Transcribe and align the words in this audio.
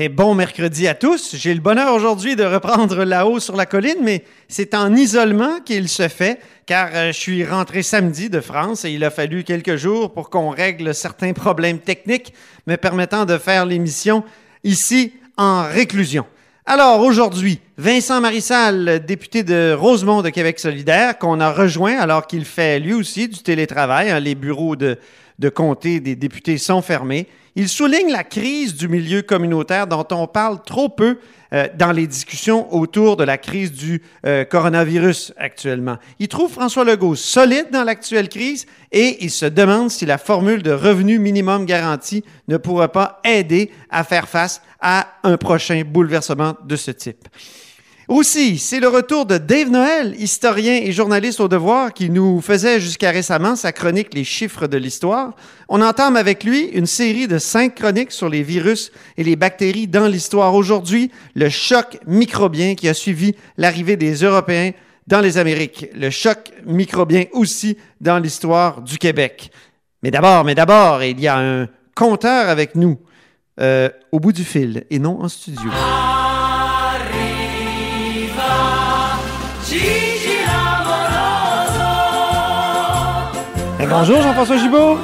Et 0.00 0.08
bon 0.08 0.36
mercredi 0.36 0.86
à 0.86 0.94
tous. 0.94 1.34
J'ai 1.34 1.52
le 1.52 1.60
bonheur 1.60 1.92
aujourd'hui 1.92 2.36
de 2.36 2.44
reprendre 2.44 3.02
là-haut 3.02 3.40
sur 3.40 3.56
la 3.56 3.66
colline, 3.66 3.98
mais 4.00 4.22
c'est 4.46 4.72
en 4.74 4.94
isolement 4.94 5.58
qu'il 5.58 5.88
se 5.88 6.06
fait, 6.06 6.38
car 6.66 6.90
euh, 6.94 7.08
je 7.08 7.18
suis 7.18 7.44
rentré 7.44 7.82
samedi 7.82 8.30
de 8.30 8.40
France 8.40 8.84
et 8.84 8.92
il 8.92 9.02
a 9.02 9.10
fallu 9.10 9.42
quelques 9.42 9.74
jours 9.74 10.12
pour 10.12 10.30
qu'on 10.30 10.50
règle 10.50 10.94
certains 10.94 11.32
problèmes 11.32 11.80
techniques 11.80 12.32
me 12.68 12.76
permettant 12.76 13.24
de 13.24 13.38
faire 13.38 13.66
l'émission 13.66 14.22
ici 14.62 15.14
en 15.36 15.64
réclusion. 15.64 16.26
Alors 16.64 17.00
aujourd'hui, 17.00 17.58
Vincent 17.76 18.20
Marissal, 18.20 19.04
député 19.04 19.42
de 19.42 19.72
Rosemont 19.76 20.22
de 20.22 20.28
Québec 20.28 20.60
solidaire, 20.60 21.18
qu'on 21.18 21.40
a 21.40 21.50
rejoint 21.50 21.98
alors 21.98 22.28
qu'il 22.28 22.44
fait 22.44 22.78
lui 22.78 22.94
aussi 22.94 23.26
du 23.26 23.40
télétravail. 23.40 24.22
Les 24.22 24.36
bureaux 24.36 24.76
de 24.76 24.96
comté 25.48 25.98
des 25.98 26.14
députés 26.14 26.56
sont 26.56 26.82
fermés. 26.82 27.26
Il 27.60 27.68
souligne 27.68 28.12
la 28.12 28.22
crise 28.22 28.76
du 28.76 28.86
milieu 28.86 29.20
communautaire 29.20 29.88
dont 29.88 30.06
on 30.12 30.28
parle 30.28 30.62
trop 30.62 30.88
peu 30.88 31.18
euh, 31.52 31.66
dans 31.76 31.90
les 31.90 32.06
discussions 32.06 32.72
autour 32.72 33.16
de 33.16 33.24
la 33.24 33.36
crise 33.36 33.72
du 33.72 34.00
euh, 34.24 34.44
coronavirus 34.44 35.32
actuellement. 35.36 35.96
Il 36.20 36.28
trouve 36.28 36.52
François 36.52 36.84
Legault 36.84 37.16
solide 37.16 37.66
dans 37.72 37.82
l'actuelle 37.82 38.28
crise 38.28 38.66
et 38.92 39.24
il 39.24 39.30
se 39.32 39.44
demande 39.44 39.90
si 39.90 40.06
la 40.06 40.18
formule 40.18 40.62
de 40.62 40.70
revenu 40.70 41.18
minimum 41.18 41.66
garanti 41.66 42.22
ne 42.46 42.58
pourra 42.58 42.92
pas 42.92 43.20
aider 43.24 43.72
à 43.90 44.04
faire 44.04 44.28
face 44.28 44.62
à 44.80 45.08
un 45.24 45.36
prochain 45.36 45.82
bouleversement 45.84 46.54
de 46.64 46.76
ce 46.76 46.92
type. 46.92 47.26
Aussi, 48.08 48.56
c'est 48.56 48.80
le 48.80 48.88
retour 48.88 49.26
de 49.26 49.36
Dave 49.36 49.68
Noël, 49.68 50.14
historien 50.18 50.80
et 50.82 50.92
journaliste 50.92 51.40
au 51.40 51.48
devoir, 51.48 51.92
qui 51.92 52.08
nous 52.08 52.40
faisait 52.40 52.80
jusqu'à 52.80 53.10
récemment 53.10 53.54
sa 53.54 53.70
chronique 53.70 54.14
Les 54.14 54.24
chiffres 54.24 54.66
de 54.66 54.78
l'histoire. 54.78 55.34
On 55.68 55.82
entame 55.82 56.16
avec 56.16 56.42
lui 56.42 56.68
une 56.68 56.86
série 56.86 57.28
de 57.28 57.36
cinq 57.36 57.74
chroniques 57.74 58.12
sur 58.12 58.30
les 58.30 58.42
virus 58.42 58.92
et 59.18 59.24
les 59.24 59.36
bactéries 59.36 59.88
dans 59.88 60.06
l'histoire. 60.06 60.54
Aujourd'hui, 60.54 61.10
le 61.34 61.50
choc 61.50 61.98
microbien 62.06 62.76
qui 62.76 62.88
a 62.88 62.94
suivi 62.94 63.34
l'arrivée 63.58 63.98
des 63.98 64.14
Européens 64.14 64.70
dans 65.06 65.20
les 65.20 65.36
Amériques. 65.36 65.88
Le 65.94 66.08
choc 66.08 66.50
microbien 66.64 67.24
aussi 67.32 67.76
dans 68.00 68.18
l'histoire 68.18 68.80
du 68.80 68.96
Québec. 68.96 69.50
Mais 70.02 70.10
d'abord, 70.10 70.44
mais 70.44 70.54
d'abord, 70.54 71.02
il 71.02 71.20
y 71.20 71.28
a 71.28 71.36
un 71.36 71.68
compteur 71.94 72.48
avec 72.48 72.74
nous 72.74 72.98
euh, 73.60 73.90
au 74.12 74.18
bout 74.18 74.32
du 74.32 74.44
fil 74.44 74.86
et 74.88 74.98
non 74.98 75.20
en 75.20 75.28
studio. 75.28 75.70
Bonjour 83.88 84.20
Jean-François 84.20 84.56
Gibault. 84.56 84.98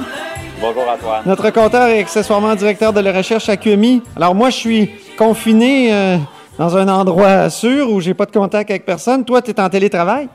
Bonjour 0.60 0.88
à 0.88 0.96
toi. 0.96 1.22
Notre 1.26 1.50
compteur 1.50 1.88
est 1.88 2.00
accessoirement 2.00 2.54
directeur 2.54 2.92
de 2.92 3.00
la 3.00 3.12
recherche 3.12 3.48
à 3.48 3.56
QMI. 3.56 4.02
Alors 4.16 4.34
moi, 4.34 4.50
je 4.50 4.56
suis 4.56 4.90
confiné 5.18 5.92
euh, 5.92 6.16
dans 6.58 6.76
un 6.76 6.88
endroit 6.88 7.50
sûr 7.50 7.90
où 7.90 8.00
j'ai 8.00 8.14
pas 8.14 8.26
de 8.26 8.32
contact 8.32 8.70
avec 8.70 8.84
personne. 8.84 9.24
Toi, 9.24 9.42
tu 9.42 9.50
es 9.50 9.60
en 9.60 9.68
télétravail? 9.68 10.28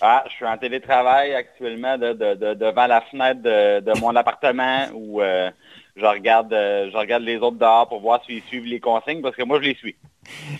Ah, 0.00 0.22
je 0.28 0.34
suis 0.34 0.46
en 0.46 0.56
télétravail 0.56 1.34
actuellement 1.34 1.98
de, 1.98 2.12
de, 2.12 2.34
de, 2.34 2.54
devant 2.54 2.86
la 2.86 3.00
fenêtre 3.00 3.42
de, 3.42 4.00
mon 4.00 4.14
appartement 4.14 4.86
où 4.94 5.20
euh, 5.20 5.50
je 5.96 6.06
regarde 6.06 6.52
euh, 6.52 6.90
je 6.92 6.96
regarde 6.96 7.24
les 7.24 7.38
autres 7.38 7.58
dehors 7.58 7.88
pour 7.88 8.00
voir 8.00 8.20
s'ils 8.24 8.42
suivent 8.44 8.66
les 8.66 8.78
consignes 8.78 9.20
parce 9.20 9.34
que 9.34 9.42
moi 9.42 9.58
je 9.60 9.68
les 9.68 9.74
suis. 9.74 9.96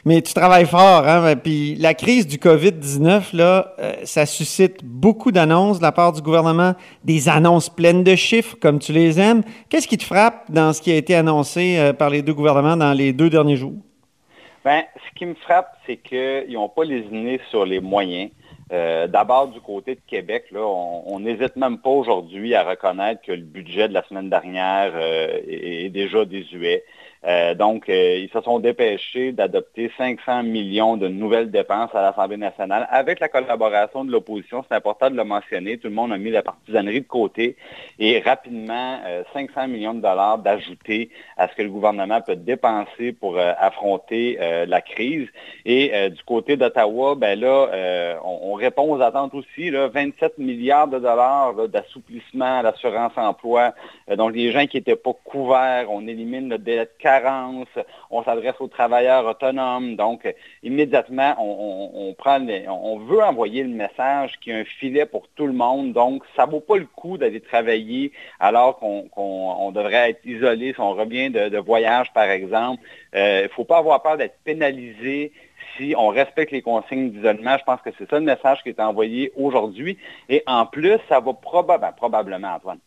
Mais 0.05 0.23
tu 0.23 0.35
travailles 0.35 0.67
fort, 0.67 1.07
hein? 1.07 1.35
Puis 1.37 1.75
la 1.77 1.95
crise 1.95 2.27
du 2.27 2.37
COVID-19, 2.37 3.37
là, 3.37 3.75
euh, 3.79 3.93
ça 4.05 4.27
suscite 4.27 4.85
beaucoup 4.85 5.33
d'annonces 5.33 5.79
de 5.79 5.83
la 5.83 5.93
part 5.93 6.13
du 6.13 6.23
gouvernement, 6.23 6.75
des 7.05 7.29
annonces 7.29 7.71
pleines 7.71 8.05
de 8.05 8.15
chiffres, 8.15 8.57
comme 8.61 8.79
tu 8.79 8.93
les 8.93 9.21
aimes. 9.21 9.43
Qu'est-ce 9.69 9.89
qui 9.89 9.99
te 9.99 10.05
frappe 10.05 10.51
dans 10.51 10.73
ce 10.73 10.83
qui 10.83 10.93
a 10.93 10.97
été 10.97 11.15
annoncé 11.15 11.77
euh, 11.79 11.93
par 11.93 12.11
les 12.11 12.23
deux 12.23 12.35
gouvernements 12.35 12.77
dans 12.77 12.93
les 12.93 13.13
deux 13.13 13.31
derniers 13.31 13.57
jours? 13.57 13.75
Bien, 14.65 14.85
ce 14.97 15.19
qui 15.19 15.27
me 15.27 15.35
frappe, 15.35 15.77
c'est 15.87 15.97
qu'ils 15.97 16.55
n'ont 16.55 16.69
pas 16.69 16.85
lésiné 16.85 17.41
sur 17.51 17.67
les 17.67 17.81
moyens. 17.81 18.31
Euh, 18.73 19.07
d'abord, 19.07 19.49
du 19.49 19.61
côté 19.61 19.95
de 19.95 20.01
Québec, 20.07 20.47
là, 20.51 20.61
on 20.61 21.21
n'hésite 21.21 21.55
même 21.57 21.79
pas 21.79 21.91
aujourd'hui 21.91 22.55
à 22.55 22.65
reconnaître 22.65 23.21
que 23.21 23.33
le 23.33 23.43
budget 23.43 23.89
de 23.89 23.93
la 23.93 24.03
semaine 24.05 24.31
dernière 24.31 24.97
est, 24.97 25.85
est, 25.85 25.91
déjà 25.91 26.25
désuet. 26.25 26.83
Euh, 27.27 27.55
donc, 27.55 27.89
euh, 27.89 28.19
ils 28.19 28.31
se 28.31 28.41
sont 28.43 28.59
dépêchés 28.59 29.33
d'adopter 29.33 29.91
500 29.97 30.43
millions 30.43 30.97
de 30.97 31.09
nouvelles 31.09 31.51
dépenses 31.51 31.95
à 31.95 32.03
l'Assemblée 32.03 32.37
nationale 32.37 32.87
avec 32.91 33.19
la 33.21 33.29
collaboration 33.29 34.05
de 34.05 34.13
l'opposition. 34.13 34.65
C'est 34.69 34.77
important 34.77 35.11
de 35.11 35.17
le 35.17 35.25
mentionner. 35.25 35.79
Tout 35.79 35.89
le 35.89 35.95
monde 35.95 36.13
a 36.13 36.19
mis 36.19 36.31
la 36.31 36.43
partisanerie 36.43 37.01
de 37.01 37.07
côté 37.07 37.57
et 37.99 38.21
rapidement 38.21 38.99
500 39.33 39.53
euh, 39.57 39.67
millions 39.67 39.95
de 39.95 40.01
dollars 40.01 40.39
d'ajouter 40.39 41.09
à 41.39 41.49
ce 41.49 41.55
que 41.55 41.63
le 41.63 41.71
gouvernement 41.71 42.21
peut 42.21 42.37
dépenser 42.37 43.13
pour 43.13 43.39
affronter 43.39 44.39
la 44.67 44.81
crise. 44.81 45.29
Et 45.65 45.93
du 46.11 46.23
côté 46.25 46.57
d'Ottawa, 46.57 47.15
ben 47.15 47.39
là, 47.39 48.19
on, 48.25 48.55
répond 48.55 48.95
aux 48.95 49.01
attentes 49.01 49.35
aussi. 49.35 49.71
Là, 49.71 49.89
27 49.89 50.39
milliards 50.39 50.89
de 50.89 50.99
dollars 50.99 51.69
d'assouplissement 51.69 52.59
à 52.59 52.63
l'assurance 52.63 53.13
emploi. 53.17 53.75
donc, 54.17 54.35
les 54.35 54.53
gens 54.53 54.67
qui 54.67 54.77
n'étaient 54.77 54.97
pas 54.97 55.13
couverts, 55.25 55.87
on 55.91 56.07
élimine 56.07 56.49
le 56.49 56.59
délai 56.59 56.89
de 57.03 57.85
on 58.11 58.23
s'adresse 58.23 58.55
aux 58.61 58.69
travailleurs 58.69 59.27
autonomes. 59.27 59.97
Donc, 59.97 60.33
immédiatement, 60.63 61.35
on, 61.39 62.15
prend 62.15 62.41
on 62.41 62.99
veut 62.99 63.23
envoyer 63.23 63.63
le 63.63 63.71
message 63.71 64.39
qu'il 64.41 64.53
y 64.53 64.57
a 64.57 64.61
un 64.61 64.65
filet 64.65 65.07
pour 65.07 65.29
tout 65.35 65.47
le 65.47 65.53
monde. 65.53 65.93
Donc, 65.93 66.23
ça 66.37 66.47
ne 66.47 66.53
vaut 66.53 66.61
pas 66.61 66.77
le 66.77 66.87
coup 66.87 67.19
d'aller 67.19 67.41
travailler 67.41 68.13
alors 68.41 68.79
qu'on 68.79 69.73
devrait 69.73 70.11
être 70.11 70.25
isolé 70.25 70.73
si 70.73 70.81
on 70.81 70.95
revient 70.95 71.31
de, 71.31 71.59
voyage, 71.59 72.13
par 72.13 72.31
exemple. 72.31 72.83
Il 73.13 73.19
euh, 73.19 73.43
ne 73.45 73.49
faut 73.49 73.65
pas 73.65 73.79
avoir 73.79 74.03
peur 74.03 74.17
d'être 74.17 74.39
pénalisé 74.45 75.33
si 75.77 75.95
on 75.97 76.09
respecte 76.09 76.53
les 76.53 76.63
consignes 76.63 77.11
d'isolement. 77.11 77.57
Je 77.59 77.65
pense 77.65 77.81
que 77.81 77.91
c'est 77.99 78.09
ça 78.09 78.19
le 78.19 78.25
message 78.25 78.63
qui 78.63 78.69
est 78.69 78.81
envoyé 78.81 79.33
aujourd'hui. 79.37 79.99
Et 80.29 80.43
en 80.47 80.67
plus, 80.67 80.99
ça 81.09 81.21
va 81.21 81.33
probablement, 81.33 81.93
probablement, 81.93 82.55
Antoine, 82.55 82.79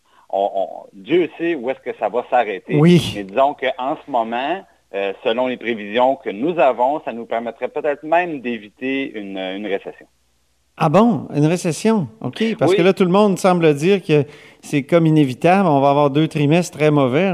Dieu 0.93 1.29
sait 1.37 1.55
où 1.55 1.69
est-ce 1.69 1.79
que 1.79 1.97
ça 1.99 2.09
va 2.09 2.25
s'arrêter. 2.29 2.75
Oui. 2.75 3.13
Mais 3.15 3.23
disons 3.23 3.53
qu'en 3.53 3.97
ce 4.05 4.11
moment, 4.11 4.63
euh, 4.93 5.13
selon 5.23 5.47
les 5.47 5.57
prévisions 5.57 6.15
que 6.15 6.29
nous 6.29 6.59
avons, 6.59 7.01
ça 7.03 7.13
nous 7.13 7.25
permettrait 7.25 7.67
peut-être 7.67 8.03
même 8.03 8.41
d'éviter 8.41 9.11
une, 9.17 9.37
récession. 9.65 10.05
Ah 10.77 10.89
bon, 10.89 11.27
une 11.33 11.45
récession, 11.45 12.07
OK. 12.21 12.43
Parce 12.57 12.75
que 12.75 12.81
là, 12.81 12.93
tout 12.93 13.03
le 13.03 13.11
monde 13.11 13.37
semble 13.37 13.73
dire 13.73 14.03
que 14.03 14.25
c'est 14.61 14.83
comme 14.83 15.05
inévitable, 15.05 15.67
on 15.67 15.81
va 15.81 15.89
avoir 15.89 16.09
deux 16.09 16.27
trimestres 16.27 16.77
très 16.77 16.91
mauvais. 16.91 17.33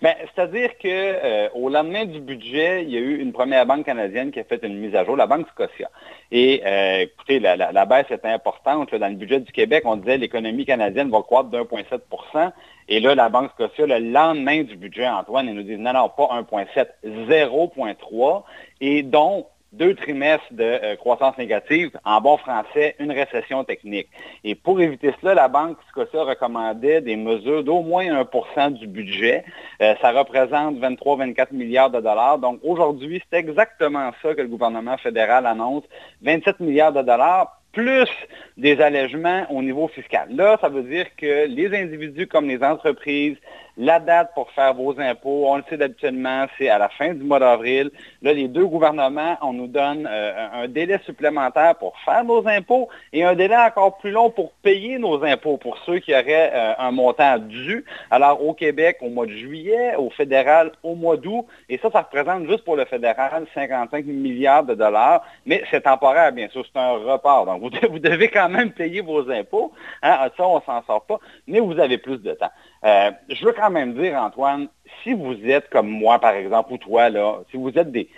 Ben, 0.00 0.14
C'est-à-dire 0.34 0.70
qu'au 0.78 0.88
euh, 0.88 1.70
lendemain 1.70 2.06
du 2.06 2.20
budget, 2.20 2.82
il 2.84 2.90
y 2.90 2.96
a 2.96 3.00
eu 3.00 3.18
une 3.18 3.32
première 3.32 3.66
banque 3.66 3.84
canadienne 3.84 4.30
qui 4.30 4.40
a 4.40 4.44
fait 4.44 4.62
une 4.64 4.78
mise 4.78 4.94
à 4.94 5.04
jour, 5.04 5.16
la 5.16 5.26
Banque 5.26 5.46
Scotia. 5.48 5.90
Et 6.32 6.62
euh, 6.64 7.00
écoutez, 7.02 7.40
la, 7.40 7.86
baisse 7.86 8.06
est 8.10 8.24
importante. 8.24 8.94
dans 8.94 9.08
le 9.08 9.14
budget 9.14 9.40
du 9.40 9.52
Québec, 9.52 9.82
on 9.84 9.96
disait 9.96 10.16
l'économie 10.16 10.64
canadienne 10.64 11.10
va 11.10 11.20
croître 11.22 11.50
d'1,7 11.50 12.52
Et 12.88 13.00
là, 13.00 13.14
la 13.14 13.28
Banque 13.28 13.50
Scotia, 13.52 13.86
le 13.86 13.98
lendemain 13.98 14.62
du 14.62 14.76
budget, 14.76 15.08
Antoine, 15.08 15.48
ils 15.48 15.54
nous 15.54 15.62
disent 15.62 15.78
non, 15.78 15.92
non, 15.92 16.08
pas 16.08 16.40
1,7, 16.40 16.88
0,3. 17.04 18.42
Et 18.80 19.02
donc, 19.02 19.46
deux 19.72 19.94
trimestres 19.94 20.52
de 20.52 20.64
euh, 20.64 20.96
croissance 20.96 21.38
négative, 21.38 21.90
en 22.04 22.20
bon 22.20 22.36
français, 22.38 22.96
une 22.98 23.12
récession 23.12 23.64
technique. 23.64 24.08
Et 24.42 24.54
pour 24.54 24.80
éviter 24.80 25.14
cela, 25.20 25.34
la 25.34 25.48
Banque 25.48 25.76
Scotia 25.88 26.24
recommandait 26.24 27.00
des 27.00 27.16
mesures 27.16 27.62
d'au 27.62 27.82
moins 27.82 28.04
1% 28.04 28.72
du 28.72 28.86
budget. 28.86 29.44
Euh, 29.80 29.94
ça 30.00 30.10
représente 30.12 30.76
23-24 30.78 31.52
milliards 31.52 31.90
de 31.90 32.00
dollars. 32.00 32.38
Donc 32.38 32.60
aujourd'hui, 32.62 33.22
c'est 33.30 33.38
exactement 33.38 34.10
ça 34.22 34.34
que 34.34 34.42
le 34.42 34.48
gouvernement 34.48 34.96
fédéral 34.98 35.46
annonce, 35.46 35.84
27 36.22 36.60
milliards 36.60 36.92
de 36.92 37.02
dollars 37.02 37.60
plus 37.72 38.08
des 38.56 38.80
allègements 38.80 39.46
au 39.50 39.62
niveau 39.62 39.88
fiscal. 39.88 40.28
Là, 40.34 40.58
ça 40.60 40.68
veut 40.68 40.82
dire 40.82 41.06
que 41.16 41.46
les 41.46 41.72
individus 41.76 42.26
comme 42.26 42.48
les 42.48 42.62
entreprises, 42.62 43.36
La 43.82 43.98
date 43.98 44.32
pour 44.34 44.50
faire 44.50 44.74
vos 44.74 45.00
impôts, 45.00 45.46
on 45.46 45.56
le 45.56 45.62
sait 45.70 45.78
d'habituellement, 45.78 46.44
c'est 46.58 46.68
à 46.68 46.76
la 46.76 46.90
fin 46.90 47.14
du 47.14 47.24
mois 47.24 47.38
d'avril. 47.38 47.90
Là, 48.20 48.34
les 48.34 48.46
deux 48.46 48.66
gouvernements, 48.66 49.38
on 49.40 49.54
nous 49.54 49.68
donne 49.68 50.06
euh, 50.06 50.48
un 50.52 50.68
délai 50.68 51.00
supplémentaire 51.06 51.76
pour 51.76 51.98
faire 52.04 52.22
nos 52.22 52.46
impôts 52.46 52.90
et 53.14 53.24
un 53.24 53.34
délai 53.34 53.56
encore 53.56 53.96
plus 53.96 54.10
long 54.10 54.28
pour 54.28 54.52
payer 54.62 54.98
nos 54.98 55.24
impôts 55.24 55.56
pour 55.56 55.78
ceux 55.86 55.98
qui 55.98 56.12
auraient 56.12 56.52
euh, 56.52 56.74
un 56.76 56.90
montant 56.90 57.38
dû. 57.38 57.86
Alors, 58.10 58.44
au 58.44 58.52
Québec, 58.52 58.98
au 59.00 59.08
mois 59.08 59.24
de 59.24 59.32
juillet, 59.32 59.96
au 59.96 60.10
fédéral, 60.10 60.72
au 60.82 60.94
mois 60.94 61.16
d'août. 61.16 61.46
Et 61.70 61.78
ça, 61.78 61.88
ça 61.90 62.02
représente 62.02 62.46
juste 62.50 62.66
pour 62.66 62.76
le 62.76 62.84
fédéral 62.84 63.46
55 63.54 64.04
milliards 64.04 64.64
de 64.64 64.74
dollars. 64.74 65.24
Mais 65.46 65.64
c'est 65.70 65.84
temporaire, 65.84 66.32
bien 66.32 66.50
sûr, 66.50 66.66
c'est 66.70 66.78
un 66.78 66.98
report. 66.98 67.46
Donc, 67.46 67.62
vous, 67.62 67.98
devez 67.98 68.28
quand 68.28 68.50
même 68.50 68.72
payer 68.72 69.00
vos 69.00 69.30
impôts. 69.30 69.72
Hein? 70.02 70.28
Ça, 70.36 70.46
on 70.46 70.60
s'en 70.60 70.82
sort 70.82 71.06
pas. 71.06 71.18
Mais 71.46 71.60
vous 71.60 71.80
avez 71.80 71.96
plus 71.96 72.18
de 72.18 72.34
temps. 72.34 72.52
Euh, 72.84 73.10
je 73.28 73.44
veux 73.44 73.52
quand 73.52 73.69
même 73.70 73.94
dire, 73.94 74.16
Antoine, 74.16 74.68
si 75.02 75.12
vous 75.12 75.34
êtes 75.46 75.70
comme 75.70 75.88
moi, 75.88 76.18
par 76.18 76.34
exemple, 76.34 76.72
ou 76.72 76.78
toi, 76.78 77.08
là, 77.08 77.40
si 77.50 77.56
vous 77.56 77.70
êtes 77.76 77.90
des, 77.90 78.08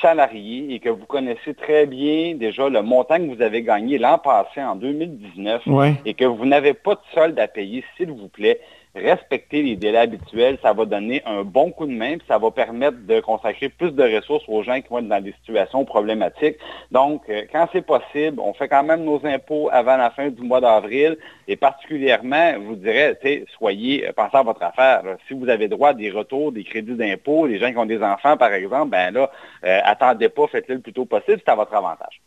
salariés 0.00 0.74
et 0.74 0.78
que 0.78 0.90
vous 0.90 1.06
connaissez 1.06 1.54
très 1.54 1.86
bien 1.86 2.34
déjà 2.34 2.68
le 2.68 2.82
montant 2.82 3.16
que 3.16 3.34
vous 3.34 3.42
avez 3.42 3.62
gagné 3.62 3.98
l'an 3.98 4.18
passé, 4.18 4.62
en 4.62 4.76
2019, 4.76 5.62
et 6.04 6.14
que 6.14 6.24
vous 6.24 6.44
n'avez 6.44 6.74
pas 6.74 6.94
de 6.94 7.00
solde 7.14 7.38
à 7.38 7.48
payer, 7.48 7.84
s'il 7.96 8.10
vous 8.10 8.28
plaît, 8.28 8.60
respecter 8.94 9.62
les 9.62 9.76
délais 9.76 9.98
habituels, 9.98 10.58
ça 10.62 10.72
va 10.72 10.84
donner 10.84 11.22
un 11.24 11.44
bon 11.44 11.70
coup 11.70 11.86
de 11.86 11.92
main, 11.92 12.18
puis 12.18 12.26
ça 12.26 12.38
va 12.38 12.50
permettre 12.50 12.96
de 13.06 13.20
consacrer 13.20 13.68
plus 13.68 13.92
de 13.92 14.02
ressources 14.02 14.44
aux 14.48 14.62
gens 14.62 14.80
qui 14.80 14.88
vont 14.88 14.98
être 14.98 15.08
dans 15.08 15.22
des 15.22 15.32
situations 15.44 15.84
problématiques. 15.84 16.56
Donc, 16.90 17.22
euh, 17.28 17.42
quand 17.52 17.68
c'est 17.72 17.86
possible, 17.86 18.40
on 18.40 18.52
fait 18.52 18.68
quand 18.68 18.82
même 18.82 19.04
nos 19.04 19.24
impôts 19.24 19.68
avant 19.70 19.96
la 19.96 20.10
fin 20.10 20.28
du 20.28 20.42
mois 20.42 20.60
d'avril, 20.60 21.16
et 21.46 21.56
particulièrement, 21.56 22.54
vous 22.60 22.74
dirais, 22.74 23.16
soyez, 23.56 24.08
euh, 24.08 24.12
pensez 24.12 24.36
à 24.36 24.42
votre 24.42 24.62
affaire. 24.62 25.02
Si 25.28 25.34
vous 25.34 25.48
avez 25.48 25.68
droit 25.68 25.90
à 25.90 25.94
des 25.94 26.10
retours, 26.10 26.50
des 26.50 26.64
crédits 26.64 26.94
d'impôts, 26.94 27.46
les 27.46 27.58
gens 27.58 27.70
qui 27.70 27.78
ont 27.78 27.86
des 27.86 28.02
enfants, 28.02 28.36
par 28.36 28.52
exemple, 28.52 28.90
ben 28.90 29.12
là, 29.12 29.30
euh, 29.64 29.80
attendez 29.84 30.28
pas, 30.28 30.48
faites-le 30.48 30.76
le 30.76 30.80
plus 30.80 30.92
tôt 30.92 31.04
possible, 31.04 31.40
c'est 31.44 31.50
à 31.50 31.54
votre 31.54 31.74
avantage. 31.74 32.20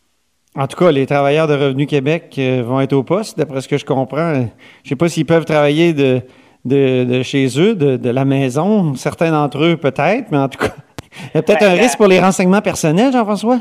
En 0.56 0.66
tout 0.68 0.76
cas, 0.76 0.92
les 0.92 1.04
travailleurs 1.04 1.48
de 1.48 1.54
Revenu 1.54 1.86
Québec 1.86 2.38
vont 2.38 2.80
être 2.80 2.92
au 2.92 3.02
poste, 3.02 3.36
d'après 3.36 3.60
ce 3.60 3.66
que 3.66 3.76
je 3.76 3.84
comprends. 3.84 4.34
Je 4.34 4.40
ne 4.40 4.48
sais 4.84 4.94
pas 4.94 5.08
s'ils 5.08 5.26
peuvent 5.26 5.44
travailler 5.44 5.92
de 5.92 6.22
de, 6.64 7.22
chez 7.22 7.48
eux, 7.58 7.74
de, 7.74 8.10
la 8.10 8.24
maison. 8.24 8.94
Certains 8.94 9.30
d'entre 9.30 9.62
eux, 9.62 9.76
peut-être, 9.76 10.30
mais 10.30 10.38
en 10.38 10.48
tout 10.48 10.58
cas, 10.58 10.74
il 11.34 11.36
y 11.36 11.38
a 11.38 11.42
peut-être 11.42 11.62
un 11.62 11.72
risque 11.72 11.98
pour 11.98 12.08
les 12.08 12.20
renseignements 12.20 12.62
personnels, 12.62 13.12
Jean-François? 13.12 13.60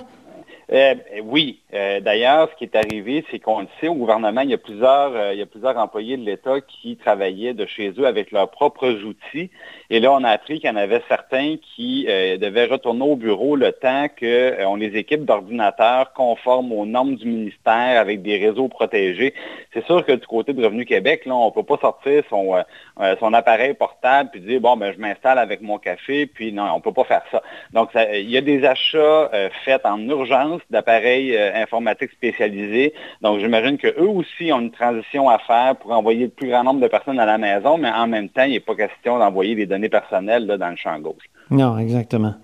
Euh, 0.71 0.95
oui. 1.24 1.60
Euh, 1.74 2.00
d'ailleurs, 2.00 2.50
ce 2.51 2.56
qui 2.56 2.63
est 2.63 2.75
arrivé, 2.75 3.25
c'est 3.30 3.39
qu'on 3.39 3.62
le 3.62 3.68
sait, 3.81 3.88
au 3.88 3.95
gouvernement, 3.95 4.42
il 4.42 4.51
y 4.51 4.54
a 4.54 4.57
plusieurs, 4.57 5.13
euh, 5.13 5.33
il 5.33 5.39
y 5.39 5.42
a 5.42 5.45
plusieurs 5.45 5.77
employés 5.77 6.18
de 6.18 6.24
l'État 6.24 6.62
qui 6.62 6.95
travaillaient 6.95 7.54
de 7.54 7.65
chez 7.65 7.94
eux 7.98 8.06
avec 8.06 8.31
leurs 8.31 8.50
propres 8.50 8.92
outils. 9.04 9.50
Et 9.89 10.00
là, 10.00 10.13
on 10.13 10.24
a 10.24 10.30
appris 10.30 10.60
qu'il 10.60 10.69
y 10.69 10.74
en 10.74 10.75
avait 10.75 11.01
certains 11.10 11.56
qui 11.75 12.06
devaient 12.06 12.65
retourner 12.65 13.04
au 13.04 13.15
bureau 13.15 13.56
le 13.56 13.71
temps 13.71 14.07
qu'on 14.19 14.75
les 14.75 14.95
équipe 14.98 15.25
d'ordinateurs 15.25 16.13
conformes 16.13 16.71
aux 16.71 16.86
normes 16.86 17.15
du 17.15 17.27
ministère 17.27 18.00
avec 18.00 18.21
des 18.21 18.38
réseaux 18.38 18.69
protégés. 18.69 19.33
C'est 19.74 19.86
sûr 19.86 20.06
que 20.06 20.13
du 20.13 20.25
côté 20.25 20.54
de 20.54 20.63
Revenu 20.63 20.86
Québec, 20.86 21.25
là, 21.25 21.36
on 21.36 21.48
ne 21.48 21.51
peut 21.51 21.63
pas 21.63 21.77
sortir 21.77 22.24
son, 22.30 23.33
appareil 23.33 23.74
portable 23.74 24.30
puis 24.31 24.42
dire, 24.42 24.62
bon, 24.62 24.77
ben, 24.77 24.94
je 24.94 25.00
m'installe 25.00 25.38
avec 25.38 25.62
mon 25.62 25.77
café, 25.77 26.25
puis 26.25 26.51
non, 26.51 26.63
on 26.74 26.77
ne 26.77 26.81
peut 26.81 26.94
pas 26.94 27.04
faire 27.04 27.24
ça. 27.31 27.44
Donc, 27.71 27.89
il 27.95 28.30
y 28.30 28.38
a 28.38 28.42
des 28.42 28.65
achats 28.65 29.30
faits 29.63 29.86
en 29.86 30.00
urgence 30.00 30.52
d'appareils 30.69 31.35
euh, 31.35 31.61
informatiques 31.61 32.11
spécialisés. 32.11 32.94
Donc, 33.21 33.39
j'imagine 33.39 33.77
qu'eux 33.77 34.07
aussi 34.07 34.51
ont 34.51 34.59
une 34.61 34.71
transition 34.71 35.29
à 35.29 35.39
faire 35.39 35.75
pour 35.77 35.91
envoyer 35.91 36.25
le 36.25 36.29
plus 36.29 36.50
grand 36.50 36.63
nombre 36.63 36.81
de 36.81 36.88
personnes 36.88 37.19
à 37.19 37.25
la 37.25 37.38
maison, 37.38 37.77
mais 37.77 37.89
en 37.89 38.07
même 38.07 38.29
temps, 38.29 38.44
il 38.44 38.51
n'est 38.51 38.59
pas 38.59 38.75
question 38.75 39.19
d'envoyer 39.19 39.55
des 39.55 39.65
données 39.65 39.89
personnelles 39.89 40.47
dans 40.47 40.69
le 40.69 40.75
champ 40.75 41.00
gauche. 41.00 41.23
Non, 41.50 41.77
exactement. 41.77 42.35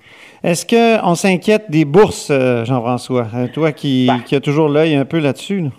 Est-ce 0.43 0.65
qu'on 0.65 1.15
s'inquiète 1.15 1.69
des 1.69 1.85
bourses, 1.85 2.29
euh, 2.31 2.65
Jean-François? 2.65 3.27
Euh, 3.35 3.47
toi 3.47 3.71
qui, 3.71 4.07
ben. 4.07 4.19
qui 4.19 4.35
as 4.35 4.39
toujours 4.39 4.69
l'œil 4.69 4.95
un 4.95 5.05
peu 5.05 5.19
là-dessus. 5.19 5.61
là? 5.61 5.69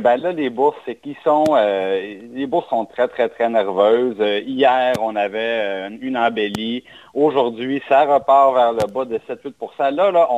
Ben 0.00 0.16
là, 0.16 0.32
les 0.32 0.48
bourses, 0.48 0.78
c'est 0.86 0.94
qu'ils 0.94 1.16
sont, 1.22 1.44
euh, 1.50 2.18
les 2.32 2.46
bourses 2.46 2.68
sont 2.70 2.86
très, 2.86 3.06
très, 3.08 3.28
très 3.28 3.50
nerveuses. 3.50 4.16
Euh, 4.18 4.40
hier, 4.40 4.94
on 5.00 5.14
avait 5.14 5.38
euh, 5.38 5.90
une 6.00 6.16
embellie. 6.16 6.84
Aujourd'hui, 7.12 7.82
ça 7.86 8.06
repart 8.06 8.54
vers 8.54 8.72
le 8.72 8.90
bas 8.90 9.04
de 9.04 9.18
7-8 9.28 9.94
Là, 9.94 10.10
là 10.10 10.28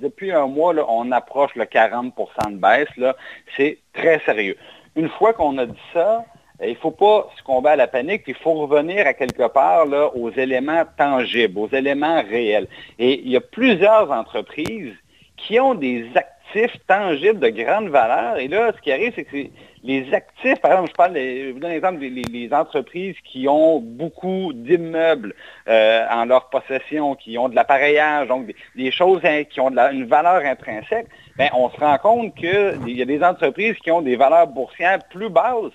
depuis 0.00 0.30
un 0.32 0.46
mois, 0.46 0.74
là, 0.74 0.84
on 0.88 1.10
approche 1.10 1.54
le 1.54 1.64
40% 1.64 2.12
de 2.52 2.56
baisse. 2.56 2.94
Là. 2.98 3.16
C'est 3.56 3.78
très 3.94 4.20
sérieux. 4.20 4.56
Une 4.94 5.08
fois 5.08 5.32
qu'on 5.32 5.56
a 5.56 5.64
dit 5.64 5.78
ça, 5.94 6.24
il 6.62 6.70
ne 6.70 6.74
faut 6.74 6.90
pas 6.90 7.30
succomber 7.36 7.70
à 7.70 7.76
la 7.76 7.86
panique, 7.86 8.24
il 8.26 8.34
faut 8.34 8.54
revenir 8.54 9.06
à 9.06 9.14
quelque 9.14 9.48
part 9.48 9.86
là, 9.86 10.10
aux 10.14 10.30
éléments 10.32 10.82
tangibles, 10.98 11.58
aux 11.58 11.68
éléments 11.68 12.22
réels. 12.22 12.68
Et 12.98 13.20
il 13.20 13.30
y 13.30 13.36
a 13.36 13.40
plusieurs 13.40 14.10
entreprises 14.10 14.94
qui 15.36 15.58
ont 15.60 15.74
des 15.74 16.04
activités 16.14 16.37
tangibles 16.86 17.38
de 17.40 17.48
grande 17.48 17.88
valeur. 17.88 18.38
Et 18.38 18.48
là, 18.48 18.72
ce 18.76 18.80
qui 18.80 18.92
arrive, 18.92 19.12
c'est 19.14 19.24
que 19.24 19.36
les 19.84 20.12
actifs, 20.12 20.60
par 20.60 20.72
exemple, 20.72 20.90
je 20.90 20.94
parle, 20.94 21.14
je 21.14 21.52
vous 21.52 21.60
donne 21.60 21.70
l'exemple 21.70 21.98
des 21.98 22.48
entreprises 22.52 23.14
qui 23.24 23.46
ont 23.48 23.80
beaucoup 23.80 24.52
d'immeubles 24.52 25.34
euh, 25.68 26.04
en 26.10 26.24
leur 26.24 26.50
possession, 26.50 27.14
qui 27.14 27.38
ont 27.38 27.48
de 27.48 27.54
l'appareillage, 27.54 28.28
donc 28.28 28.52
des, 28.74 28.90
choses 28.90 29.20
qui 29.50 29.60
ont 29.60 29.70
une 29.70 30.06
valeur 30.06 30.44
intrinsèque, 30.44 31.06
bien, 31.36 31.48
on 31.54 31.70
se 31.70 31.76
rend 31.78 31.98
compte 31.98 32.34
qu'il 32.34 32.96
y 32.96 33.02
a 33.02 33.04
des 33.04 33.22
entreprises 33.22 33.76
qui 33.76 33.90
ont 33.90 34.02
des 34.02 34.16
valeurs 34.16 34.48
boursières 34.48 34.98
plus 35.10 35.30
basses 35.30 35.72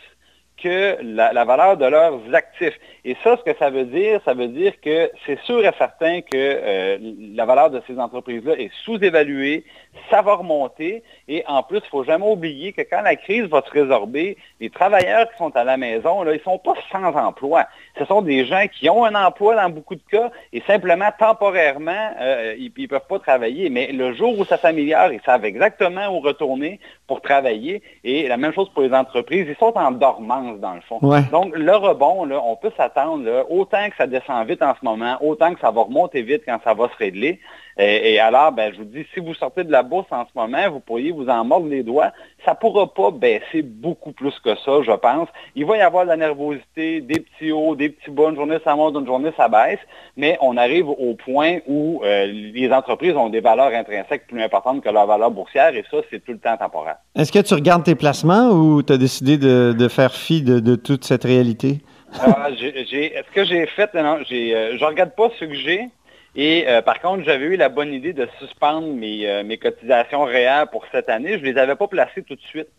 que 0.62 0.98
la, 1.02 1.44
valeur 1.46 1.78
de 1.78 1.86
leurs 1.86 2.20
actifs. 2.34 2.80
Et 3.04 3.18
ça, 3.24 3.38
ce 3.38 3.52
que 3.52 3.58
ça 3.58 3.70
veut 3.70 3.86
dire, 3.86 4.22
ça 4.24 4.34
veut 4.34 4.48
dire 4.48 4.74
que 4.82 5.12
c'est 5.26 5.40
sûr 5.42 5.66
et 5.66 5.72
certain 5.78 6.22
que 6.22 6.28
euh, 6.36 6.98
la 7.36 7.46
valeur 7.46 7.70
de 7.70 7.82
ces 7.88 7.98
entreprises-là 8.00 8.54
est 8.58 8.72
sous-évaluée, 8.86 9.66
ça 10.10 10.22
va 10.22 10.36
remonter, 10.36 11.04
et 11.28 11.44
en 11.48 11.64
plus, 11.64 11.78
il 11.78 11.86
ne 11.86 11.90
faut 11.90 12.04
jamais 12.04 12.28
oublier 12.28 12.74
que 12.74 12.82
quand 12.82 13.02
la 13.02 13.16
crise 13.16 13.44
va 13.46 13.62
se 13.62 13.72
résorber, 13.72 14.38
les 14.60 14.70
travailleurs 14.70 15.30
qui 15.32 15.38
sont 15.38 15.56
à 15.56 15.64
la 15.64 15.78
maison, 15.78 16.24
là, 16.24 16.32
ils 16.34 16.38
ne 16.38 16.44
sont 16.44 16.58
pas 16.58 16.74
sans 16.92 17.16
emploi. 17.16 17.66
Ce 17.98 18.06
sont 18.06 18.22
des 18.22 18.46
gens 18.46 18.66
qui 18.68 18.90
ont 18.90 19.06
un 19.06 19.16
emploi 19.16 19.56
dans 19.56 19.70
beaucoup 19.70 19.96
de 19.96 20.02
cas, 20.10 20.32
et 20.52 20.62
simplement, 20.68 21.10
temporairement, 21.18 22.12
euh, 22.20 22.56
ils 22.58 22.72
ne 22.78 22.88
peuvent 22.88 23.08
pas 23.08 23.20
travailler. 23.20 23.70
Mais 23.70 23.92
le 23.92 24.14
jour 24.14 24.38
où 24.38 24.46
ça 24.46 24.58
s'améliore, 24.58 25.12
ils 25.12 25.22
savent 25.22 25.46
exactement 25.46 26.08
où 26.08 26.20
retourner 26.20 26.80
pour 27.08 27.22
travailler. 27.22 27.82
Et 28.04 28.28
la 28.28 28.38
même 28.38 28.54
chose 28.54 28.70
pour 28.70 28.84
les 28.84 28.94
entreprises, 28.94 29.46
ils 29.48 29.58
sont 29.58 29.78
en 29.78 29.92
dormance 29.92 30.60
dans 30.60 30.74
le 30.74 30.82
fond. 30.82 31.00
Donc, 31.32 31.56
le 31.56 31.76
rebond, 31.76 32.26
là, 32.26 32.42
on 32.44 32.56
peut 32.56 32.72
s'attendre, 32.78 33.46
autant 33.50 33.90
que 33.90 33.96
ça 33.96 34.08
descend 34.08 34.48
vite 34.48 34.62
en 34.62 34.74
ce 34.74 34.84
moment, 34.84 35.18
autant 35.22 35.54
que 35.54 35.60
ça 35.60 35.72
va 35.72 35.82
remonter 35.82 36.22
vite 36.22 36.44
quand 36.46 36.60
ça 36.64 36.74
va 36.74 36.90
se 36.90 36.96
régler. 36.98 37.40
Et, 37.78 38.20
alors, 38.20 38.52
ben, 38.52 38.72
je 38.72 38.80
vous 38.80 38.86
dis, 38.86 39.06
si 39.14 39.20
vous 39.20 39.34
sortez 39.34 39.64
de 39.64 39.72
la 39.72 39.82
bourse 39.82 40.08
en 40.12 40.26
ce 40.26 40.32
moment, 40.36 40.70
vous 40.70 40.80
pourriez 40.80 41.12
vous 41.12 41.28
en 41.28 41.44
mordre 41.44 41.68
les 41.68 41.82
doigts. 41.82 42.12
Ça 42.46 42.52
ne 42.52 42.58
pourra 42.58 42.94
pas 42.94 43.10
baisser 43.10 43.64
beaucoup 43.64 44.12
plus 44.12 44.38
que 44.40 44.56
ça, 44.58 44.82
je 44.84 44.92
pense. 44.92 45.28
Il 45.56 45.66
va 45.66 45.78
y 45.78 45.82
avoir 45.82 46.04
de 46.04 46.10
la 46.10 46.18
nervosité, 46.18 47.02
des 47.02 47.20
petits 47.20 47.52
hauts, 47.52 47.76
des 47.76 47.90
petits 47.90 48.12
bas. 48.12 48.30
Une 48.30 48.36
journée, 48.36 48.58
ça 48.64 48.76
monte, 48.76 48.96
une 48.96 49.08
journée, 49.08 49.32
ça 49.36 49.48
baisse. 49.48 49.80
Mais 50.18 50.38
on 50.42 50.56
arrive 50.58 50.88
au 50.88 51.16
point 51.16 51.60
où 51.68 52.02
euh, 52.04 52.28
les 52.28 52.72
entreprises 52.72 53.16
ont 53.16 53.30
des 53.30 53.42
valeurs 53.42 53.72
intrinsèques 53.74 54.28
plus 54.28 54.42
importantes 54.42 54.84
que 54.84 54.90
leurs 54.90 55.08
valeurs 55.08 55.32
boursières 55.32 55.76
et 55.76 55.84
ça, 55.90 55.98
c'est 56.10 56.24
tout 56.24 56.34
le 56.34 56.40
temps 56.40 56.58
temporaire. 56.58 56.98
Est-ce 57.16 57.32
que 57.32 57.40
tu 57.40 57.54
regardes 57.54 57.84
tes 57.84 57.96
placements 57.96 58.50
ou 58.50 58.84
tu 58.84 58.94
as 58.94 58.98
décidé 58.98 59.38
de, 59.38 59.88
faire 59.88 60.14
fi 60.14 60.42
de, 60.42 60.76
toute 60.76 61.04
cette 61.06 61.24
réalité? 61.24 61.80
Ah, 62.20 62.50
est-ce 62.52 63.32
que 63.34 63.44
j'ai 63.46 63.66
fait? 63.66 63.94
Non, 63.96 64.18
j'ai, 64.30 64.56
euh, 64.56 64.78
je 64.78 64.86
regarde 64.86 65.12
pas 65.16 65.30
ce 65.40 65.46
que 65.46 65.56
j'ai. 65.56 65.90
Et 66.36 66.66
euh, 66.68 66.82
par 66.82 67.00
contre, 67.00 67.24
j'avais 67.24 67.46
eu 67.46 67.58
la 67.58 67.70
bonne 67.70 67.94
idée 67.94 68.14
de 68.14 68.28
suspendre 68.40 68.88
mes, 68.88 69.30
euh, 69.30 69.44
mes 69.44 69.58
cotisations 69.58 70.24
réelles 70.24 70.66
pour 70.72 70.84
cette 70.92 71.08
année. 71.10 71.38
Je 71.38 71.46
ne 71.46 71.52
les 71.52 71.60
avais 71.60 71.76
pas 71.76 71.88
placées 71.88 72.24
tout 72.24 72.36
de 72.36 72.42
suite. 72.42 72.70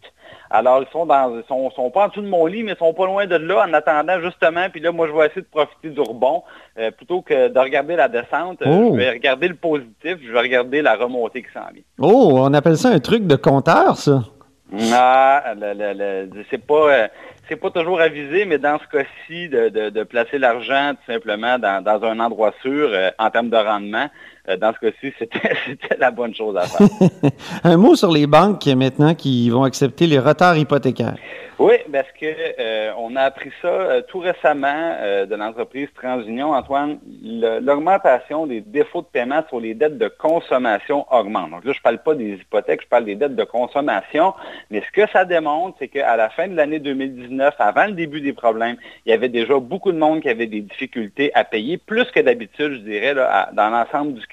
Alors, 0.51 0.83
ils 0.83 0.93
sont 0.93 1.07
dans, 1.07 1.41
sont, 1.47 1.71
sont 1.71 1.91
pas 1.91 2.07
en 2.07 2.09
dessous 2.09 2.23
de 2.23 2.29
mon 2.29 2.47
lit, 2.47 2.65
mais 2.65 2.73
ils 2.73 2.79
sont 2.79 2.93
pas 2.93 3.07
loin 3.07 3.27
de 3.27 3.37
là 3.37 3.65
en 3.69 3.73
attendant 3.73 4.21
justement. 4.21 4.69
Puis 4.71 4.81
là, 4.81 4.91
moi, 4.91 5.07
je 5.07 5.13
vais 5.13 5.27
essayer 5.27 5.43
de 5.43 5.47
profiter 5.47 5.91
du 5.91 6.01
rebond 6.01 6.43
euh, 6.79 6.91
plutôt 6.91 7.23
que 7.23 7.49
de 7.49 7.59
regarder 7.59 7.95
la 7.95 8.09
descente. 8.09 8.59
Oh. 8.67 8.91
Je 8.93 8.97
vais 8.97 9.11
regarder 9.11 9.49
le 9.49 9.55
positif, 9.55 10.19
je 10.21 10.33
vais 10.33 10.41
regarder 10.41 10.83
la 10.83 10.97
remontée 10.97 11.43
qui 11.43 11.53
s'en 11.53 11.73
vient. 11.73 11.83
Oh, 11.99 12.33
on 12.35 12.53
appelle 12.55 12.77
ça 12.77 12.89
un 12.89 13.01
truc 13.01 13.27
de 13.27 13.37
compteur, 13.37 13.97
ça. 13.97 14.23
Ah, 14.93 15.55
c'est 16.51 16.67
pas 16.67 17.09
c'est 17.49 17.57
pas 17.57 17.71
toujours 17.71 18.01
avisé, 18.01 18.45
mais 18.45 18.59
dans 18.59 18.79
ce 18.79 18.87
cas-ci, 18.87 19.49
de, 19.49 20.03
placer 20.05 20.39
l'argent 20.39 20.95
tout 20.95 21.13
simplement 21.13 21.59
dans, 21.59 22.05
un 22.05 22.21
endroit 22.21 22.55
sûr 22.63 22.89
euh, 22.91 23.11
en 23.19 23.31
termes 23.31 23.51
de 23.51 23.57
rendement, 23.57 24.09
dans 24.47 24.73
ce 24.75 24.79
cas-ci, 24.79 25.13
c'était 25.19 25.97
la 25.99 26.11
bonne 26.11 26.35
chose 26.35 26.57
à 26.57 26.63
faire. 26.63 26.87
Un 27.65 27.77
mot 27.77 27.97
sur 27.97 28.13
les 28.13 28.27
banques 28.27 28.67
maintenant 28.67 29.15
qui 29.15 29.49
vont 29.51 29.65
accepter 29.65 30.07
les 30.07 30.19
retards 30.19 30.57
hypothécaires. 30.57 31.17
Oui, 31.59 31.75
parce 31.93 32.11
que 32.21 32.27
euh, 32.27 32.91
on 32.99 33.15
a 33.15 33.23
appris 33.23 33.51
ça 33.63 33.69
euh, 33.69 34.03
tout 34.09 34.19
récemment 34.19 34.97
de 35.29 35.35
l'entreprise 35.37 35.89
TransUnion, 35.95 36.53
Antoine. 36.53 36.99
L'augmentation 37.23 38.47
des 38.47 38.61
défauts 38.61 39.03
de 39.03 39.07
paiement 39.07 39.43
sur 39.49 39.61
les 39.61 39.75
dettes 39.75 39.97
de 39.97 40.09
consommation 40.09 41.07
augmente. 41.13 41.51
Donc 41.51 41.65
là, 41.65 41.73
je 41.73 41.79
ne 41.79 41.83
parle 41.83 41.99
pas 41.99 42.15
des 42.15 42.33
hypothèques, 42.35 42.83
je 42.83 42.89
parle 42.89 43.05
des 43.05 43.15
dettes 43.15 43.37
de 43.37 43.45
consommation. 43.45 44.35
Mais 44.71 44.83
ce 44.83 44.91
que 44.91 45.09
ça 45.11 45.25
démontre, 45.25 45.77
c'est 45.79 45.89
qu'à 45.89 46.17
la 46.17 46.29
fin 46.29 46.49
de 46.49 46.57
l'année 46.57 46.81
2019, 46.81 47.55
avant 47.59 47.87
le 47.87 47.93
début 47.93 48.21
des 48.21 48.33
problèmes, 48.33 48.77
il 49.07 49.11
y 49.11 49.13
avait 49.13 49.29
déjà 49.29 49.59
beaucoup 49.59 49.93
de 49.93 49.99
monde 49.99 50.21
qui 50.21 50.29
avait 50.29 50.47
des 50.47 50.61
difficultés 50.61 51.31
à 51.35 51.45
payer, 51.45 51.79
plus 51.79 52.05
que 52.11 52.21
d'habitude, 52.21 52.73
je 52.73 52.79
dirais, 52.79 53.15
dans 53.15 53.71
l'ensemble 53.71 54.15
du 54.15 54.27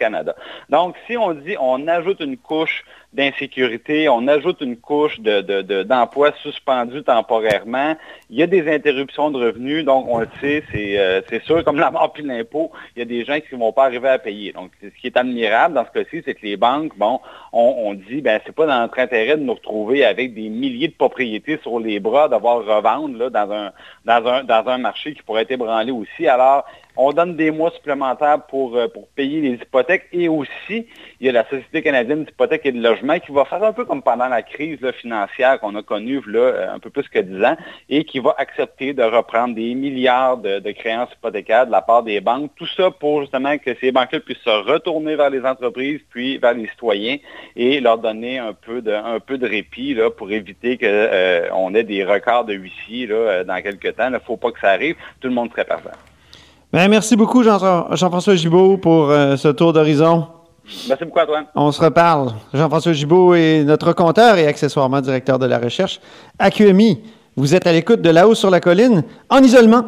Donc, 0.70 0.96
si 1.08 1.18
on 1.18 1.34
dit 1.34 1.56
on 1.60 1.88
ajoute 1.88 2.20
une 2.20 2.38
couche 2.38 2.84
d'insécurité, 3.14 4.08
on 4.08 4.28
ajoute 4.28 4.62
une 4.62 4.78
couche 4.78 5.20
d'emploi 5.20 6.32
de, 6.32 6.36
suspendu 6.38 7.04
temporairement, 7.04 7.96
il 8.30 8.38
y 8.38 8.44
a 8.44 8.48
des 8.48 8.74
interruptions 8.74 9.30
de 9.32 9.38
revenus, 9.38 9.84
donc 9.84 10.06
on 10.08 10.20
le 10.20 10.30
sait, 10.40 10.64
c'est 10.72 10.98
euh, 10.98 11.22
sûr, 11.44 11.64
comme 11.66 11.78
la 11.78 11.92
mort 11.92 12.14
puis 12.14 12.24
l'impôt, 12.24 12.72
il 12.96 13.00
y 13.00 13.02
a 13.02 13.06
des 13.06 13.26
gens 13.26 13.40
qui 13.42 13.54
ne 13.54 13.60
vont 13.60 13.74
pas 13.74 13.86
arriver 13.86 14.08
à 14.08 14.18
payer. 14.18 14.54
Donc, 14.54 14.72
ce 14.82 14.88
qui 15.00 15.08
est 15.08 15.18
admirable 15.18 15.76
dans 15.76 15.86
ce 15.86 15.92
cas-ci, 15.92 16.22
c'est 16.24 16.36
que 16.36 16.46
les 16.46 16.56
banques, 16.56 16.98
bon, 16.98 17.20
on, 17.52 17.94
dit, 17.94 18.22
ben 18.22 18.40
c'est 18.46 18.56
pas 18.56 18.66
dans 18.66 18.80
notre 18.80 18.98
intérêt 19.00 19.36
de 19.36 19.44
nous 19.44 19.56
retrouver 19.56 20.06
avec 20.06 20.34
des 20.34 20.48
milliers 20.48 20.88
de 20.88 20.94
propriétés 20.94 21.60
sur 21.62 21.80
les 21.80 22.00
bras, 22.00 22.30
d'avoir 22.30 22.64
revendre 22.66 23.18
là, 23.18 23.30
dans, 23.30 23.52
un, 23.52 23.72
dans, 24.06 24.26
un, 24.26 24.44
dans 24.46 24.68
un 24.70 24.78
marché 24.78 25.14
qui 25.14 25.22
pourrait 25.22 25.42
être 25.42 25.52
ébranlé 25.52 25.92
aussi. 25.92 26.28
Alors, 26.28 26.66
on 26.98 27.12
donne 27.12 27.36
des 27.36 27.52
mois 27.52 27.72
supplémentaires 27.72 28.42
pour, 28.48 28.76
euh, 28.76 28.88
pour 28.88 29.08
payer 29.10 29.42
les 29.42 29.54
hypothèques 29.56 30.08
et 30.12 30.28
aussi, 30.28 30.88
il 31.20 31.26
y 31.26 31.30
a 31.30 31.32
la 31.32 31.44
Société 31.46 31.82
canadienne 31.82 32.26
d'hypothèques 32.26 32.66
et 32.66 32.72
de 32.72 32.82
logement 32.82 33.20
qui 33.20 33.32
va 33.32 33.46
faire 33.46 33.64
un 33.64 33.74
peu 33.74 33.86
comme 33.86 34.02
pendant 34.02 34.28
la 34.28 34.42
crise 34.42 34.80
financière 35.00 35.60
qu'on 35.60 35.76
a 35.76 35.84
connue 35.84 36.22
là, 36.28 36.40
euh, 36.40 36.74
un 36.74 36.80
peu 36.80 36.90
plus 36.90 37.08
que 37.08 37.20
10 37.20 37.44
ans 37.46 37.58
et 37.90 38.04
qui 38.04 38.20
va 38.20 38.36
accepter 38.38 38.94
de 38.94 39.04
reprendre 39.04 39.56
des 39.56 39.74
milliards 39.74 40.38
de, 40.38 40.72
créances 40.72 41.10
hypothécaires 41.14 41.68
de 41.68 41.72
la 41.72 41.82
part 41.82 42.04
des 42.04 42.22
banques. 42.22 42.52
Tout 42.56 42.68
ça 42.68 42.92
pour 42.92 43.22
justement 43.22 43.58
que 43.58 43.76
ces 43.80 43.92
banques-là 43.92 44.20
puissent 44.20 44.38
se 44.40 44.50
retourner 44.50 45.16
vers 45.16 45.30
les 45.30 45.44
entreprises 45.46 46.02
puis 46.10 46.38
vers 46.38 46.54
les 46.54 46.68
citoyens 46.68 47.18
et 47.56 47.80
leur 47.80 47.98
donner 47.98 48.40
un 48.40 48.54
peu 48.54 48.82
de, 48.82 48.92
un 48.92 49.20
peu 49.20 49.38
de 49.38 49.48
répit 49.48 49.94
là, 49.94 50.10
pour 50.10 50.32
éviter 50.32 50.78
qu'on 50.78 50.86
euh, 50.86 51.74
ait 51.74 51.84
des 51.84 52.04
records 52.04 52.46
de 52.46 52.54
huissiers 52.54 53.08
là, 53.08 53.44
dans 53.44 53.62
quelques 53.62 53.96
temps. 53.96 54.08
Il 54.08 54.14
ne 54.14 54.20
faut 54.20 54.38
pas 54.38 54.52
que 54.52 54.60
ça 54.60 54.70
arrive. 54.70 54.96
Tout 55.20 55.28
le 55.28 55.34
monde 55.34 55.52
serait 55.52 55.66
perdant. 55.66 55.92
Ben, 56.74 56.88
merci 56.88 57.18
beaucoup, 57.18 57.44
Jean-François 57.44 58.36
Gibault, 58.36 58.78
pour 58.78 59.10
euh, 59.10 59.36
ce 59.36 59.50
tour 59.50 59.74
d'horizon. 59.74 60.28
Merci 60.88 61.04
beaucoup, 61.04 61.20
Antoine. 61.20 61.46
On 61.54 61.70
se 61.74 61.82
reparle. 61.82 62.32
Jean-François 62.54 62.94
Gibault 62.94 63.34
est 63.34 63.66
notre 63.66 63.92
compteur 63.92 64.38
et 64.38 64.48
accessoirement 64.48 65.02
directeur 65.02 65.38
de 65.38 65.46
la 65.46 65.60
recherche 65.60 66.00
à 66.40 66.50
QMI. 66.50 67.04
Vous 67.36 67.56
êtes 67.56 67.68
à 67.68 67.74
l'écoute 67.74 68.02
de 68.02 68.10
là-haut 68.10 68.36
sur 68.36 68.50
la 68.50 68.62
colline, 68.62 69.04
en 69.30 69.44
isolement. 69.44 69.84